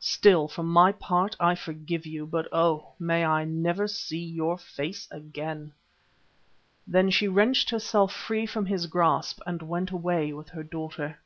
[0.00, 2.88] Still, for my part, I forgive you, but oh!
[2.98, 5.72] may I never see your face again."
[6.86, 11.18] Then she wrenched herself free from his grasp and went away with her daughter.